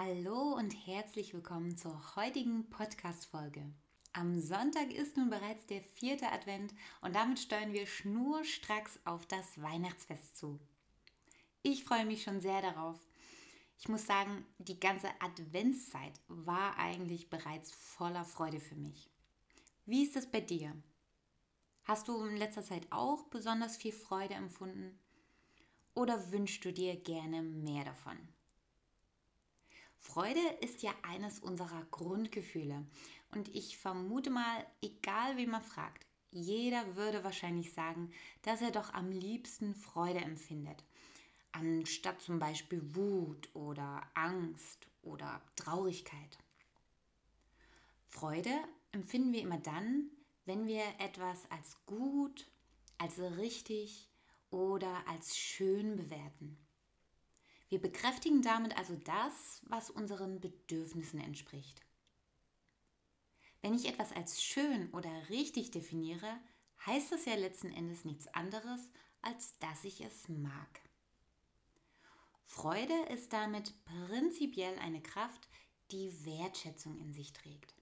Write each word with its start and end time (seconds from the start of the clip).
Hallo 0.00 0.54
und 0.54 0.70
herzlich 0.86 1.34
willkommen 1.34 1.76
zur 1.76 2.14
heutigen 2.14 2.70
Podcast-Folge. 2.70 3.68
Am 4.12 4.38
Sonntag 4.38 4.92
ist 4.92 5.16
nun 5.16 5.28
bereits 5.28 5.66
der 5.66 5.82
vierte 5.82 6.30
Advent 6.30 6.72
und 7.00 7.16
damit 7.16 7.40
steuern 7.40 7.72
wir 7.72 7.84
schnurstracks 7.84 9.00
auf 9.04 9.26
das 9.26 9.60
Weihnachtsfest 9.60 10.36
zu. 10.36 10.60
Ich 11.64 11.82
freue 11.82 12.06
mich 12.06 12.22
schon 12.22 12.40
sehr 12.40 12.62
darauf. 12.62 12.96
Ich 13.76 13.88
muss 13.88 14.06
sagen, 14.06 14.46
die 14.58 14.78
ganze 14.78 15.08
Adventszeit 15.18 16.20
war 16.28 16.78
eigentlich 16.78 17.28
bereits 17.28 17.72
voller 17.72 18.24
Freude 18.24 18.60
für 18.60 18.76
mich. 18.76 19.10
Wie 19.84 20.04
ist 20.04 20.14
es 20.14 20.30
bei 20.30 20.40
dir? 20.40 20.80
Hast 21.82 22.06
du 22.06 22.24
in 22.24 22.36
letzter 22.36 22.62
Zeit 22.62 22.86
auch 22.90 23.24
besonders 23.30 23.76
viel 23.76 23.90
Freude 23.92 24.34
empfunden? 24.34 24.96
Oder 25.94 26.30
wünschst 26.30 26.64
du 26.64 26.72
dir 26.72 26.94
gerne 26.94 27.42
mehr 27.42 27.84
davon? 27.84 28.16
Freude 29.98 30.40
ist 30.60 30.82
ja 30.82 30.92
eines 31.02 31.40
unserer 31.40 31.84
Grundgefühle. 31.90 32.86
Und 33.32 33.54
ich 33.54 33.78
vermute 33.78 34.30
mal, 34.30 34.66
egal 34.80 35.36
wie 35.36 35.46
man 35.46 35.62
fragt, 35.62 36.06
jeder 36.30 36.96
würde 36.96 37.24
wahrscheinlich 37.24 37.72
sagen, 37.72 38.10
dass 38.42 38.62
er 38.62 38.70
doch 38.70 38.92
am 38.94 39.10
liebsten 39.10 39.74
Freude 39.74 40.20
empfindet. 40.20 40.84
Anstatt 41.52 42.20
zum 42.20 42.38
Beispiel 42.38 42.94
Wut 42.94 43.48
oder 43.54 44.02
Angst 44.14 44.86
oder 45.02 45.40
Traurigkeit. 45.56 46.38
Freude 48.04 48.54
empfinden 48.92 49.32
wir 49.32 49.42
immer 49.42 49.58
dann, 49.58 50.10
wenn 50.44 50.66
wir 50.66 50.82
etwas 50.98 51.50
als 51.50 51.76
gut, 51.86 52.46
als 52.98 53.18
richtig 53.18 54.08
oder 54.50 55.06
als 55.06 55.36
schön 55.36 55.96
bewerten. 55.96 56.58
Wir 57.68 57.80
bekräftigen 57.80 58.42
damit 58.42 58.76
also 58.78 58.96
das, 58.96 59.60
was 59.66 59.90
unseren 59.90 60.40
Bedürfnissen 60.40 61.20
entspricht. 61.20 61.82
Wenn 63.60 63.74
ich 63.74 63.86
etwas 63.86 64.12
als 64.12 64.42
schön 64.42 64.90
oder 64.92 65.10
richtig 65.28 65.70
definiere, 65.70 66.40
heißt 66.86 67.12
das 67.12 67.24
ja 67.26 67.34
letzten 67.34 67.70
Endes 67.70 68.04
nichts 68.04 68.26
anderes, 68.28 68.88
als 69.20 69.58
dass 69.58 69.84
ich 69.84 70.00
es 70.00 70.28
mag. 70.28 70.80
Freude 72.44 72.94
ist 73.12 73.32
damit 73.32 73.74
prinzipiell 73.84 74.78
eine 74.78 75.02
Kraft, 75.02 75.48
die 75.90 76.24
Wertschätzung 76.24 76.96
in 76.96 77.12
sich 77.12 77.32
trägt. 77.32 77.74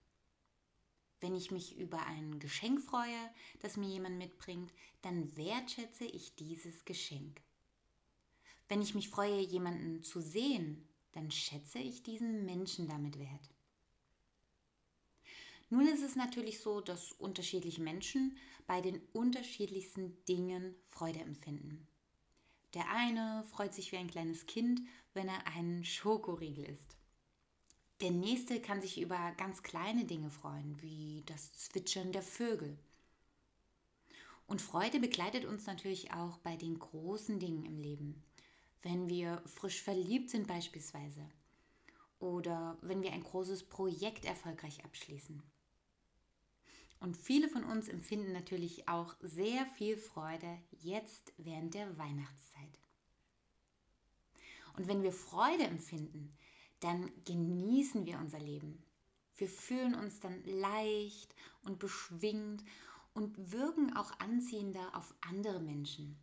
Wenn 1.20 1.34
ich 1.34 1.50
mich 1.50 1.76
über 1.76 2.04
ein 2.06 2.40
Geschenk 2.40 2.82
freue, 2.82 3.34
das 3.60 3.76
mir 3.76 3.88
jemand 3.88 4.18
mitbringt, 4.18 4.72
dann 5.02 5.36
wertschätze 5.36 6.04
ich 6.04 6.34
dieses 6.34 6.84
Geschenk. 6.84 7.40
Wenn 8.68 8.82
ich 8.82 8.94
mich 8.94 9.08
freue, 9.08 9.40
jemanden 9.40 10.02
zu 10.02 10.20
sehen, 10.20 10.88
dann 11.12 11.30
schätze 11.30 11.78
ich 11.78 12.02
diesen 12.02 12.44
Menschen 12.44 12.88
damit 12.88 13.18
wert. 13.18 13.50
Nun 15.70 15.88
ist 15.88 16.02
es 16.02 16.16
natürlich 16.16 16.60
so, 16.60 16.80
dass 16.80 17.12
unterschiedliche 17.12 17.82
Menschen 17.82 18.36
bei 18.66 18.80
den 18.80 19.00
unterschiedlichsten 19.12 20.24
Dingen 20.26 20.74
Freude 20.88 21.20
empfinden. 21.20 21.86
Der 22.74 22.90
eine 22.90 23.44
freut 23.50 23.72
sich 23.72 23.90
wie 23.92 23.96
ein 23.96 24.10
kleines 24.10 24.46
Kind, 24.46 24.80
wenn 25.14 25.28
er 25.28 25.46
einen 25.46 25.84
Schokoriegel 25.84 26.64
isst. 26.66 26.96
Der 28.00 28.10
nächste 28.10 28.60
kann 28.60 28.82
sich 28.82 29.00
über 29.00 29.32
ganz 29.38 29.62
kleine 29.62 30.04
Dinge 30.04 30.30
freuen, 30.30 30.80
wie 30.82 31.22
das 31.26 31.52
Zwitschern 31.54 32.12
der 32.12 32.22
Vögel. 32.22 32.78
Und 34.46 34.60
Freude 34.60 35.00
begleitet 35.00 35.46
uns 35.46 35.66
natürlich 35.66 36.12
auch 36.12 36.36
bei 36.38 36.56
den 36.56 36.78
großen 36.78 37.40
Dingen 37.40 37.64
im 37.64 37.78
Leben 37.78 38.22
wenn 38.82 39.08
wir 39.08 39.42
frisch 39.46 39.82
verliebt 39.82 40.30
sind 40.30 40.46
beispielsweise 40.46 41.28
oder 42.18 42.78
wenn 42.82 43.02
wir 43.02 43.12
ein 43.12 43.22
großes 43.22 43.68
Projekt 43.68 44.24
erfolgreich 44.24 44.84
abschließen. 44.84 45.42
Und 46.98 47.16
viele 47.16 47.48
von 47.48 47.64
uns 47.64 47.88
empfinden 47.88 48.32
natürlich 48.32 48.88
auch 48.88 49.14
sehr 49.20 49.66
viel 49.66 49.96
Freude 49.96 50.58
jetzt 50.70 51.32
während 51.36 51.74
der 51.74 51.98
Weihnachtszeit. 51.98 52.80
Und 54.76 54.88
wenn 54.88 55.02
wir 55.02 55.12
Freude 55.12 55.64
empfinden, 55.64 56.36
dann 56.80 57.10
genießen 57.24 58.06
wir 58.06 58.18
unser 58.18 58.38
Leben. 58.38 58.82
Wir 59.36 59.48
fühlen 59.48 59.94
uns 59.94 60.20
dann 60.20 60.42
leicht 60.44 61.34
und 61.62 61.78
beschwingt 61.78 62.62
und 63.12 63.52
wirken 63.52 63.94
auch 63.96 64.18
anziehender 64.18 64.94
auf 64.94 65.14
andere 65.20 65.60
Menschen. 65.60 66.18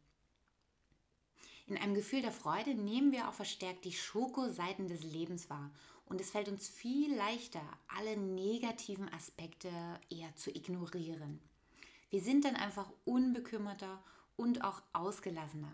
In 1.66 1.78
einem 1.78 1.94
Gefühl 1.94 2.22
der 2.22 2.32
Freude 2.32 2.76
nehmen 2.76 3.12
wir 3.12 3.30
auch 3.30 3.34
verstärkt 3.34 3.86
die 3.86 3.94
Schokoseiten 3.94 4.88
des 4.88 5.04
Lebens 5.04 5.50
wahr 5.50 5.72
und 6.06 6.20
es 6.20 6.32
fällt 6.32 6.50
uns 6.50 6.68
viel 6.68 7.16
leichter, 7.16 7.62
alle 7.88 8.18
negativen 8.18 9.08
Aspekte 9.14 9.70
eher 10.10 10.36
zu 10.36 10.54
ignorieren. 10.54 11.40
Wir 12.10 12.22
sind 12.22 12.46
dann 12.46 12.56
einfach 12.56 12.92
unbekümmerter 13.06 14.04
und 14.36 14.64
auch 14.64 14.82
ausgelassener. 14.92 15.74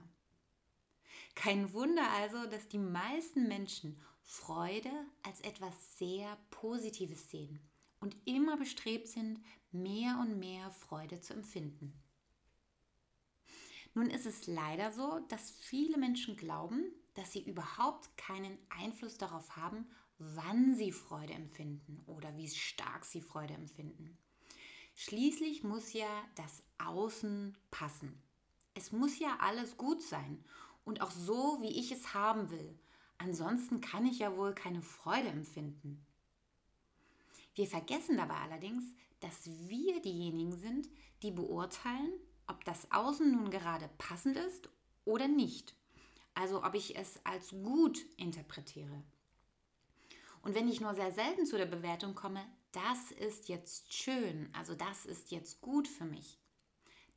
Kein 1.35 1.73
Wunder 1.73 2.07
also, 2.11 2.45
dass 2.50 2.67
die 2.67 2.77
meisten 2.77 3.47
Menschen 3.47 4.00
Freude 4.21 4.91
als 5.23 5.41
etwas 5.41 5.97
sehr 5.97 6.38
Positives 6.51 7.29
sehen 7.31 7.59
und 8.00 8.16
immer 8.25 8.57
bestrebt 8.57 9.07
sind, 9.07 9.39
mehr 9.71 10.19
und 10.21 10.38
mehr 10.38 10.69
Freude 10.71 11.19
zu 11.19 11.33
empfinden. 11.33 11.94
Nun 13.99 14.11
ist 14.11 14.25
es 14.25 14.47
leider 14.47 14.93
so, 14.93 15.19
dass 15.27 15.51
viele 15.51 15.97
Menschen 15.97 16.37
glauben, 16.37 16.85
dass 17.15 17.33
sie 17.33 17.43
überhaupt 17.43 18.15
keinen 18.15 18.57
Einfluss 18.69 19.17
darauf 19.17 19.57
haben, 19.57 19.85
wann 20.19 20.73
sie 20.73 20.93
Freude 20.93 21.33
empfinden 21.33 22.01
oder 22.07 22.38
wie 22.38 22.47
stark 22.47 23.03
sie 23.03 23.19
Freude 23.19 23.55
empfinden. 23.55 24.17
Schließlich 24.95 25.65
muss 25.65 25.91
ja 25.91 26.07
das 26.35 26.63
Außen 26.77 27.57
passen. 27.71 28.17
Es 28.73 28.93
muss 28.93 29.19
ja 29.19 29.35
alles 29.41 29.75
gut 29.75 30.01
sein 30.01 30.45
und 30.85 31.01
auch 31.01 31.11
so, 31.11 31.57
wie 31.59 31.77
ich 31.77 31.91
es 31.91 32.13
haben 32.13 32.51
will. 32.51 32.79
Ansonsten 33.17 33.81
kann 33.81 34.05
ich 34.05 34.19
ja 34.19 34.38
wohl 34.38 34.55
keine 34.55 34.81
Freude 34.81 35.27
empfinden. 35.27 36.05
Wir 37.53 37.67
vergessen 37.67 38.15
dabei 38.15 38.35
allerdings, 38.35 38.85
dass 39.19 39.45
wir 39.67 40.01
diejenigen 40.01 40.53
sind, 40.53 40.88
die 41.21 41.31
beurteilen, 41.31 42.13
ob 42.49 42.65
das 42.65 42.91
Außen 42.91 43.31
nun 43.31 43.51
gerade 43.51 43.89
passend 43.97 44.37
ist 44.37 44.69
oder 45.05 45.27
nicht. 45.27 45.75
Also 46.33 46.63
ob 46.63 46.73
ich 46.75 46.97
es 46.97 47.23
als 47.25 47.49
gut 47.51 47.99
interpretiere. 48.17 49.03
Und 50.41 50.55
wenn 50.55 50.69
ich 50.69 50.81
nur 50.81 50.93
sehr 50.93 51.11
selten 51.11 51.45
zu 51.45 51.57
der 51.57 51.65
Bewertung 51.65 52.15
komme, 52.15 52.45
das 52.71 53.11
ist 53.11 53.49
jetzt 53.49 53.93
schön, 53.93 54.49
also 54.53 54.73
das 54.75 55.05
ist 55.05 55.31
jetzt 55.31 55.61
gut 55.61 55.88
für 55.88 56.05
mich, 56.05 56.39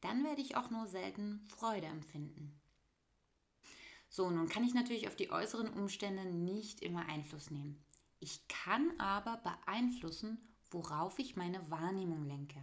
dann 0.00 0.24
werde 0.24 0.42
ich 0.42 0.56
auch 0.56 0.70
nur 0.70 0.86
selten 0.86 1.44
Freude 1.46 1.86
empfinden. 1.86 2.58
So, 4.08 4.28
nun 4.30 4.48
kann 4.48 4.64
ich 4.64 4.74
natürlich 4.74 5.08
auf 5.08 5.16
die 5.16 5.30
äußeren 5.30 5.72
Umstände 5.72 6.24
nicht 6.24 6.80
immer 6.80 7.06
Einfluss 7.06 7.50
nehmen. 7.50 7.82
Ich 8.18 8.46
kann 8.48 8.92
aber 8.98 9.38
beeinflussen, 9.38 10.38
worauf 10.70 11.18
ich 11.18 11.36
meine 11.36 11.70
Wahrnehmung 11.70 12.24
lenke. 12.24 12.60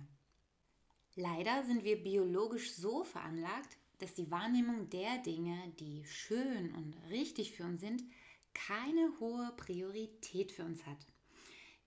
Leider 1.21 1.65
sind 1.65 1.83
wir 1.83 2.01
biologisch 2.01 2.71
so 2.71 3.03
veranlagt, 3.03 3.77
dass 3.97 4.13
die 4.13 4.31
Wahrnehmung 4.31 4.89
der 4.89 5.17
Dinge, 5.17 5.73
die 5.77 6.05
schön 6.05 6.73
und 6.75 6.95
richtig 7.09 7.51
für 7.51 7.65
uns 7.65 7.81
sind, 7.81 8.01
keine 8.53 9.11
hohe 9.19 9.51
Priorität 9.57 10.53
für 10.53 10.63
uns 10.63 10.85
hat. 10.85 11.05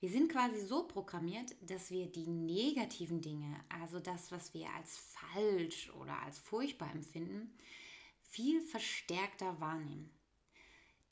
Wir 0.00 0.10
sind 0.10 0.30
quasi 0.30 0.60
so 0.60 0.86
programmiert, 0.86 1.56
dass 1.62 1.90
wir 1.90 2.12
die 2.12 2.26
negativen 2.26 3.22
Dinge, 3.22 3.58
also 3.70 4.00
das, 4.00 4.30
was 4.32 4.52
wir 4.52 4.68
als 4.76 4.98
falsch 4.98 5.90
oder 5.94 6.20
als 6.24 6.38
furchtbar 6.38 6.92
empfinden, 6.92 7.56
viel 8.20 8.60
verstärkter 8.60 9.58
wahrnehmen. 9.60 10.10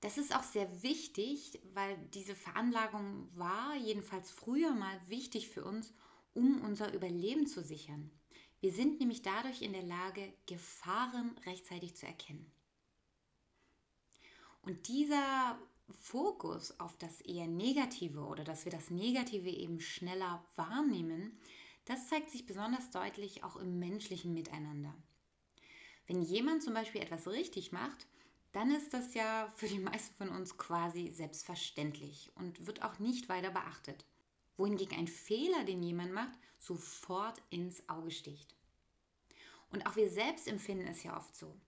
Das 0.02 0.18
ist 0.18 0.36
auch 0.36 0.42
sehr 0.42 0.82
wichtig, 0.82 1.58
weil 1.72 1.96
diese 2.12 2.34
Veranlagung 2.34 3.30
war 3.34 3.76
jedenfalls 3.76 4.30
früher 4.30 4.74
mal 4.74 5.00
wichtig 5.08 5.48
für 5.48 5.64
uns, 5.64 5.94
um 6.34 6.62
unser 6.62 6.92
Überleben 6.94 7.46
zu 7.46 7.62
sichern. 7.62 8.10
Wir 8.60 8.72
sind 8.72 9.00
nämlich 9.00 9.22
dadurch 9.22 9.62
in 9.62 9.72
der 9.72 9.82
Lage, 9.82 10.32
Gefahren 10.46 11.36
rechtzeitig 11.46 11.96
zu 11.96 12.06
erkennen. 12.06 12.50
Und 14.62 14.88
dieser 14.88 15.58
Fokus 15.88 16.78
auf 16.78 16.96
das 16.98 17.20
eher 17.22 17.46
Negative 17.46 18.20
oder 18.20 18.44
dass 18.44 18.64
wir 18.64 18.72
das 18.72 18.90
Negative 18.90 19.48
eben 19.48 19.80
schneller 19.80 20.44
wahrnehmen, 20.56 21.38
das 21.86 22.08
zeigt 22.08 22.30
sich 22.30 22.46
besonders 22.46 22.90
deutlich 22.90 23.42
auch 23.42 23.56
im 23.56 23.78
menschlichen 23.78 24.34
Miteinander. 24.34 24.94
Wenn 26.06 26.22
jemand 26.22 26.62
zum 26.62 26.74
Beispiel 26.74 27.00
etwas 27.00 27.28
richtig 27.28 27.72
macht, 27.72 28.06
dann 28.52 28.70
ist 28.72 28.92
das 28.92 29.14
ja 29.14 29.50
für 29.56 29.68
die 29.68 29.78
meisten 29.78 30.14
von 30.16 30.28
uns 30.28 30.58
quasi 30.58 31.12
selbstverständlich 31.12 32.32
und 32.34 32.66
wird 32.66 32.82
auch 32.82 32.98
nicht 32.98 33.28
weiter 33.28 33.50
beachtet. 33.50 34.04
Wohingegen 34.60 34.98
ein 34.98 35.08
Fehler, 35.08 35.64
den 35.64 35.82
jemand 35.82 36.12
macht, 36.12 36.38
sofort 36.58 37.40
ins 37.48 37.88
Auge 37.88 38.10
sticht. 38.10 38.54
Und 39.70 39.86
auch 39.86 39.96
wir 39.96 40.10
selbst 40.10 40.46
empfinden 40.46 40.86
es 40.86 41.02
ja 41.02 41.16
oft 41.16 41.34
so. 41.34 41.58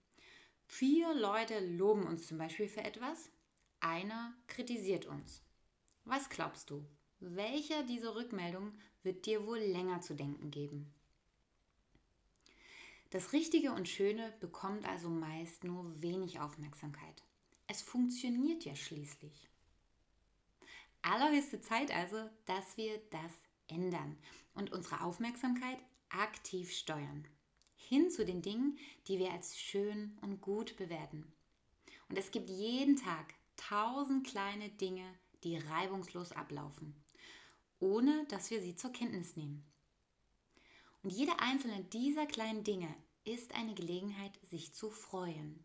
Vier 0.67 1.15
Leute 1.15 1.59
loben 1.61 2.07
uns 2.07 2.27
zum 2.27 2.37
Beispiel 2.37 2.69
für 2.69 2.85
etwas, 2.85 3.31
einer 3.81 4.35
kritisiert 4.47 5.07
uns. 5.07 5.43
Was 6.05 6.29
glaubst 6.29 6.69
du? 6.69 6.85
Welcher 7.19 7.83
dieser 7.85 8.15
Rückmeldungen 8.15 8.79
wird 9.03 9.25
dir 9.25 9.47
wohl 9.47 9.61
länger 9.61 10.03
zu 10.03 10.13
denken 10.13 10.51
geben? 10.51 10.93
Das 13.09 13.33
Richtige 13.33 13.73
und 13.73 13.89
Schöne 13.89 14.35
bekommt 14.41 14.87
also 14.87 15.09
meist 15.09 15.65
nur 15.65 16.03
wenig 16.03 16.41
Aufmerksamkeit. 16.41 17.23
Es 17.69 17.81
funktioniert 17.81 18.67
ja 18.67 18.77
schließlich. 18.77 19.49
Allerhöchste 21.03 21.61
Zeit 21.61 21.95
also, 21.95 22.31
dass 22.47 22.77
wir 22.77 22.99
das 23.11 23.33
ändern 23.69 24.17
und 24.55 24.73
unsere 24.73 25.03
Aufmerksamkeit 25.03 25.79
aktiv 26.09 26.71
steuern. 26.71 27.27
Hin 27.75 28.11
zu 28.11 28.25
den 28.25 28.43
Dingen, 28.43 28.79
die 29.09 29.19
wir 29.19 29.33
als 29.33 29.59
schön 29.59 30.17
und 30.23 30.41
gut 30.41 30.77
bewerten. 30.77 31.33
Und 32.09 32.19
es 32.19 32.31
gibt 32.31 32.49
jeden 32.49 32.97
Tag 32.97 33.35
tausend 33.57 34.27
kleine 34.27 34.69
Dinge, 34.69 35.05
die 35.43 35.57
reibungslos 35.57 36.33
ablaufen, 36.33 36.95
ohne 37.81 38.25
dass 38.27 38.51
wir 38.51 38.61
sie 38.61 38.77
zur 38.77 38.93
Kenntnis 38.93 39.37
nehmen. 39.37 39.65
Und 41.03 41.11
jede 41.11 41.41
einzelne 41.41 41.83
dieser 41.85 42.27
kleinen 42.27 42.63
Dinge 42.63 42.95
ist 43.25 43.55
eine 43.55 43.75
Gelegenheit, 43.75 44.39
sich 44.45 44.73
zu 44.73 44.91
freuen. 44.91 45.65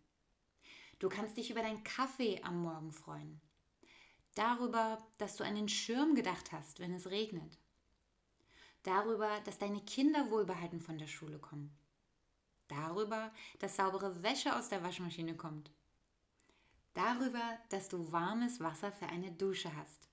Du 0.99 1.09
kannst 1.09 1.37
dich 1.37 1.51
über 1.51 1.61
deinen 1.61 1.83
Kaffee 1.83 2.41
am 2.41 2.61
Morgen 2.61 2.91
freuen. 2.91 3.39
Darüber, 4.37 5.03
dass 5.17 5.35
du 5.35 5.43
an 5.43 5.55
den 5.55 5.67
Schirm 5.67 6.13
gedacht 6.13 6.51
hast, 6.51 6.79
wenn 6.79 6.93
es 6.93 7.09
regnet. 7.09 7.57
Darüber, 8.83 9.39
dass 9.45 9.57
deine 9.57 9.81
Kinder 9.81 10.29
wohlbehalten 10.29 10.79
von 10.79 10.99
der 10.99 11.07
Schule 11.07 11.39
kommen. 11.39 11.75
Darüber, 12.67 13.33
dass 13.57 13.77
saubere 13.77 14.21
Wäsche 14.21 14.55
aus 14.55 14.69
der 14.69 14.83
Waschmaschine 14.83 15.35
kommt. 15.35 15.71
Darüber, 16.93 17.57
dass 17.69 17.89
du 17.89 18.11
warmes 18.11 18.59
Wasser 18.59 18.91
für 18.91 19.07
eine 19.07 19.31
Dusche 19.31 19.75
hast. 19.75 20.07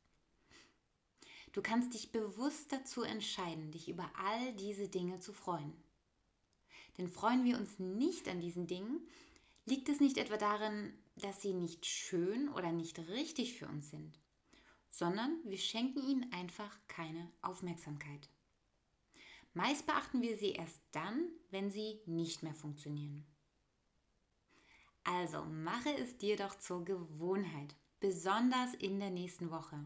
Du 1.53 1.61
kannst 1.61 1.93
dich 1.93 2.11
bewusst 2.11 2.73
dazu 2.73 3.03
entscheiden, 3.03 3.73
dich 3.73 3.91
über 3.91 4.11
all 4.17 4.55
diese 4.55 4.89
Dinge 4.89 5.21
zu 5.21 5.35
freuen. 5.35 5.75
Denn 6.97 7.09
freuen 7.09 7.45
wir 7.45 7.59
uns 7.59 7.79
nicht 7.79 8.27
an 8.27 8.41
diesen 8.41 8.67
Dingen, 8.67 9.07
liegt 9.67 9.89
es 9.89 10.01
nicht 10.01 10.19
etwa 10.19 10.37
darin, 10.37 10.93
dass 11.17 11.41
sie 11.41 11.55
nicht 11.55 11.87
schön 11.87 12.49
oder 12.49 12.73
nicht 12.73 12.99
richtig 13.09 13.55
für 13.59 13.67
uns 13.67 13.91
sind, 13.91 14.19
sondern 14.91 15.39
wir 15.45 15.59
schenken 15.59 16.03
ihnen 16.03 16.33
einfach 16.33 16.77
keine 16.89 17.31
Aufmerksamkeit. 17.43 18.29
Meist 19.53 19.87
beachten 19.87 20.21
wir 20.21 20.37
sie 20.37 20.53
erst 20.53 20.81
dann, 20.93 21.29
wenn 21.51 21.71
sie 21.71 22.01
nicht 22.07 22.43
mehr 22.43 22.55
funktionieren. 22.55 23.25
Also 25.05 25.45
mache 25.45 25.95
es 25.97 26.19
dir 26.19 26.37
doch 26.37 26.59
zur 26.59 26.85
Gewohnheit, 26.85 27.77
besonders 28.01 28.75
in 28.75 28.99
der 28.99 29.11
nächsten 29.11 29.51
Woche, 29.51 29.79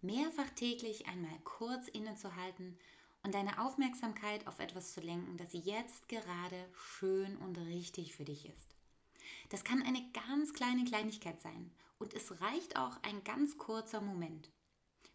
mehrfach 0.00 0.48
täglich 0.50 1.06
einmal 1.06 1.38
kurz 1.44 1.88
innezuhalten 1.88 2.78
und 3.22 3.34
deine 3.34 3.60
Aufmerksamkeit 3.64 4.46
auf 4.46 4.60
etwas 4.60 4.92
zu 4.94 5.00
lenken, 5.00 5.36
das 5.36 5.52
jetzt 5.52 6.08
gerade 6.08 6.68
schön 6.74 7.36
und 7.36 7.58
richtig 7.58 8.14
für 8.14 8.24
dich 8.24 8.46
ist. 8.46 8.81
Das 9.52 9.64
kann 9.64 9.82
eine 9.82 10.02
ganz 10.14 10.54
kleine 10.54 10.82
Kleinigkeit 10.86 11.38
sein 11.42 11.70
und 11.98 12.14
es 12.14 12.40
reicht 12.40 12.78
auch 12.78 12.96
ein 13.02 13.22
ganz 13.22 13.58
kurzer 13.58 14.00
Moment. 14.00 14.50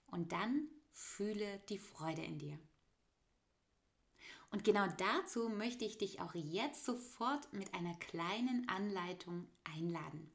Und 0.06 0.32
dann 0.32 0.68
fühle 0.92 1.60
die 1.70 1.80
Freude 1.80 2.22
in 2.22 2.38
dir. 2.38 2.60
Und 4.52 4.64
genau 4.64 4.86
dazu 5.00 5.50
möchte 5.50 5.86
ich 5.86 5.98
dich 5.98 6.22
auch 6.22 6.36
jetzt 6.36 6.86
sofort 6.86 7.52
mit 7.52 7.74
einer 7.74 7.96
kleinen 7.96 8.70
Anleitung 8.70 9.48
einladen. 9.64 10.32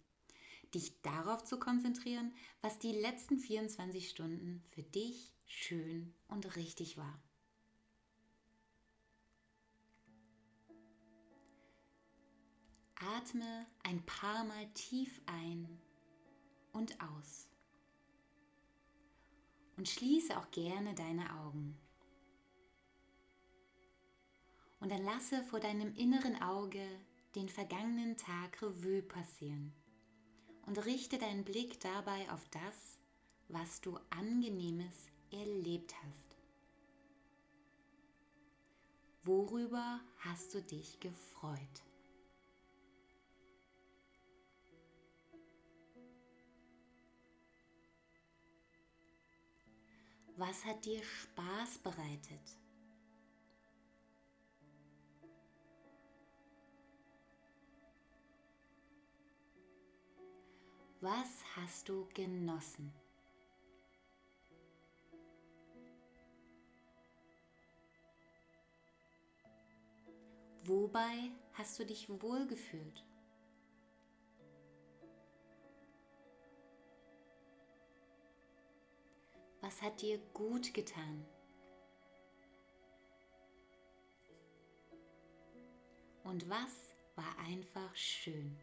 Dich 0.75 1.01
darauf 1.03 1.45
zu 1.45 1.61
konzentrieren, 1.61 2.35
was 2.61 2.81
die 2.81 2.91
letzten 2.91 3.39
24 3.39 4.11
Stunden 4.11 4.65
für 4.71 4.83
dich 4.83 5.33
schön 5.47 6.13
und 6.27 6.57
richtig 6.57 6.97
war. 6.97 7.23
Atme 13.03 13.67
ein 13.83 14.05
paar 14.07 14.45
Mal 14.45 14.67
tief 14.75 15.21
ein 15.27 15.67
und 16.73 17.01
aus. 17.01 17.49
Und 19.77 19.89
schließe 19.89 20.37
auch 20.37 20.51
gerne 20.51 20.95
deine 20.95 21.35
Augen. 21.41 21.77
Und 24.81 24.91
dann 24.91 25.05
lasse 25.05 25.43
vor 25.45 25.61
deinem 25.61 25.95
inneren 25.95 26.41
Auge 26.43 26.87
den 27.35 27.49
vergangenen 27.49 28.17
Tag 28.17 28.61
Revue 28.63 29.03
passieren. 29.03 29.73
Und 30.67 30.85
richte 30.85 31.19
deinen 31.19 31.45
Blick 31.45 31.81
dabei 31.81 32.31
auf 32.31 32.49
das, 32.51 32.99
was 33.49 33.81
du 33.81 33.99
angenehmes 34.11 35.11
erlebt 35.31 35.95
hast. 36.05 36.37
Worüber 39.25 40.01
hast 40.19 40.55
du 40.55 40.63
dich 40.63 40.99
gefreut? 41.01 41.83
Was 50.45 50.65
hat 50.65 50.85
dir 50.85 51.01
Spaß 51.05 51.79
bereitet? 51.79 52.59
Was 61.01 61.45
hast 61.55 61.89
du 61.89 62.09
genossen? 62.13 62.93
Wobei 70.65 71.31
hast 71.53 71.79
du 71.79 71.87
dich 71.87 72.09
wohlgefühlt? 72.21 73.05
Was 79.73 79.81
hat 79.81 80.03
dir 80.03 80.19
gut 80.35 80.75
getan? 80.75 81.25
Und 86.25 86.47
was 86.51 86.95
war 87.17 87.39
einfach 87.39 87.97
schön? 87.97 88.55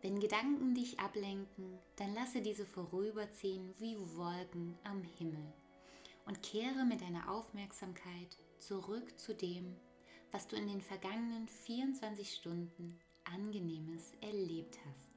Wenn 0.00 0.18
Gedanken 0.18 0.74
dich 0.74 0.98
ablenken, 0.98 1.78
dann 1.94 2.12
lasse 2.12 2.42
diese 2.42 2.66
vorüberziehen 2.66 3.72
wie 3.78 3.96
Wolken 4.16 4.76
am 4.82 5.04
Himmel 5.04 5.52
und 6.26 6.42
kehre 6.42 6.84
mit 6.84 7.02
deiner 7.02 7.30
Aufmerksamkeit 7.30 8.36
zurück 8.58 9.16
zu 9.16 9.32
dem, 9.32 9.76
was 10.32 10.48
du 10.48 10.56
in 10.56 10.66
den 10.66 10.80
vergangenen 10.80 11.46
24 11.46 12.34
Stunden 12.34 12.98
Angenehmes 13.34 14.12
erlebt 14.20 14.78
hast, 14.84 15.10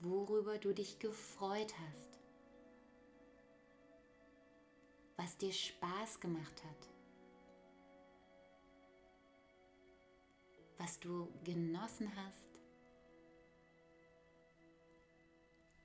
worüber 0.00 0.58
du 0.58 0.74
dich 0.74 0.98
gefreut 0.98 1.72
hast, 1.78 2.20
was 5.16 5.36
dir 5.38 5.52
Spaß 5.52 6.20
gemacht 6.20 6.62
hat, 6.64 6.88
was 10.78 11.00
du 11.00 11.32
genossen 11.44 12.10
hast, 12.16 12.60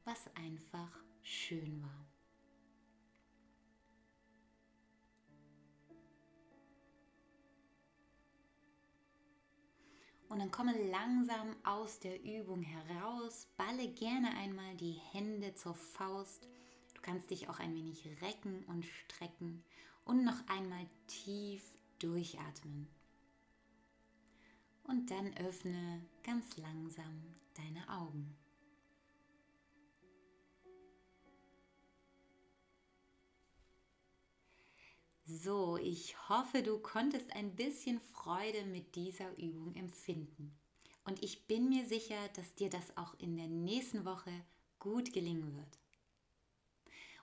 was 0.04 0.28
einfach 0.36 1.00
schön 1.22 1.82
war. 1.82 2.17
Und 10.30 10.40
dann 10.40 10.52
komme 10.52 10.74
langsam 10.90 11.56
aus 11.64 12.00
der 12.00 12.22
Übung 12.24 12.62
heraus, 12.62 13.48
balle 13.58 13.88
gerne 13.90 14.30
einmal 14.38 14.76
die 14.76 15.00
Hände 15.12 15.54
zur 15.56 15.74
Faust. 15.74 16.48
Du 16.94 17.02
kannst 17.02 17.30
dich 17.32 17.50
auch 17.50 17.60
ein 17.60 17.74
wenig 17.74 18.08
recken 18.22 18.64
und 18.66 18.86
strecken 18.86 19.64
und 20.04 20.26
noch 20.26 20.48
einmal 20.48 20.86
tief 21.08 21.64
durchatmen. 22.00 22.88
und 24.88 25.12
dann 25.12 25.36
öffne 25.38 26.02
ganz 26.24 26.58
langsam 26.58 27.22
deine 27.56 27.88
Augen. 27.90 28.36
So, 35.44 35.78
ich 35.78 36.16
hoffe, 36.30 36.64
du 36.64 36.80
konntest 36.80 37.32
ein 37.36 37.56
bisschen 37.56 38.00
Freude 38.00 38.66
mit 38.66 38.96
dieser 38.96 39.38
Übung 39.38 39.76
empfinden. 39.76 40.58
Und 41.04 41.22
ich 41.24 41.46
bin 41.48 41.70
mir 41.70 41.86
sicher, 41.86 42.16
dass 42.36 42.56
dir 42.56 42.70
das 42.70 42.96
auch 42.98 43.14
in 43.20 43.36
der 43.36 43.48
nächsten 43.48 44.04
Woche 44.04 44.32
gut 44.80 45.14
gelingen 45.14 45.56
wird. 45.56 45.80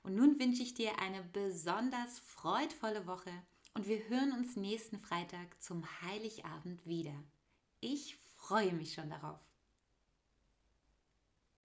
Und 0.03 0.15
nun 0.15 0.39
wünsche 0.39 0.63
ich 0.63 0.75
dir 0.75 0.99
eine 1.01 1.23
besonders 1.23 2.21
freudvolle 2.21 3.07
Woche 3.07 3.33
und 3.75 3.89
wir 3.89 4.09
hören 4.09 4.33
uns 4.33 4.55
nächsten 4.55 5.01
Freitag 5.01 5.61
zum 5.61 5.85
Heiligabend 6.03 6.87
wieder. 6.87 7.15
Ich 7.81 8.17
freue 8.37 8.73
mich 8.75 8.95
schon 8.95 9.11
darauf. 9.11 9.41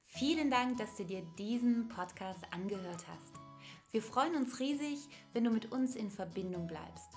Vielen 0.06 0.50
Dank, 0.50 0.78
dass 0.78 0.96
du 0.96 1.06
dir 1.06 1.22
diesen 1.38 1.90
Podcast 1.90 2.44
angehört 2.52 3.06
hast. 3.08 3.49
Wir 3.92 4.04
freuen 4.04 4.36
uns 4.36 4.60
riesig, 4.60 5.10
wenn 5.34 5.44
du 5.44 5.50
mit 5.50 5.72
uns 5.72 5.96
in 5.96 6.12
Verbindung 6.12 6.68
bleibst. 6.68 7.10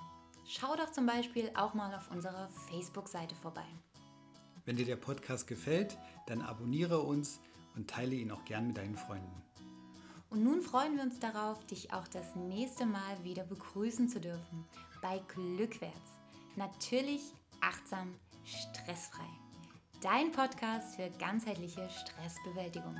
Schau 0.46 0.74
doch 0.74 0.90
zum 0.90 1.04
Beispiel 1.04 1.50
auch 1.54 1.74
mal 1.74 1.94
auf 1.94 2.10
unserer 2.10 2.48
Facebook-Seite 2.70 3.34
vorbei. 3.34 3.66
Wenn 4.64 4.76
dir 4.76 4.86
der 4.86 4.96
Podcast 4.96 5.46
gefällt, 5.46 5.98
dann 6.26 6.40
abonniere 6.40 7.00
uns 7.00 7.40
und 7.76 7.90
teile 7.90 8.14
ihn 8.14 8.30
auch 8.30 8.44
gern 8.46 8.68
mit 8.68 8.78
deinen 8.78 8.96
Freunden. 8.96 9.42
Und 10.30 10.44
nun 10.44 10.62
freuen 10.62 10.96
wir 10.96 11.02
uns 11.02 11.18
darauf, 11.18 11.62
dich 11.66 11.92
auch 11.92 12.08
das 12.08 12.36
nächste 12.36 12.86
Mal 12.86 13.22
wieder 13.22 13.44
begrüßen 13.44 14.08
zu 14.08 14.18
dürfen 14.18 14.64
bei 15.02 15.20
Glückwärts. 15.28 16.10
Natürlich 16.56 17.20
achtsam, 17.60 18.14
stressfrei. 18.44 19.28
Dein 20.00 20.32
Podcast 20.32 20.96
für 20.96 21.10
ganzheitliche 21.18 21.86
Stressbewältigung. 21.90 22.96